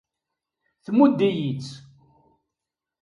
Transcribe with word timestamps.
Tmudd-iyi-tt. 0.85 1.73